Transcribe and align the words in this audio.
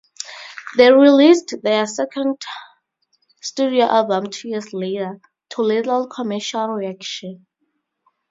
They 0.77 0.91
released 0.91 1.53
their 1.61 1.85
second 1.85 2.41
studio 3.39 3.85
album 3.85 4.31
two 4.31 4.47
years 4.47 4.73
later, 4.73 5.21
to 5.51 5.61
little 5.61 6.07
commercial 6.07 6.69
reaction. 6.69 7.45